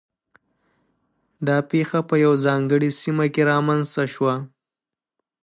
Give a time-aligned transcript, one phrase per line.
[1.47, 4.35] دا پېښه په یوه ځانګړې سیمه کې رامنځته شوه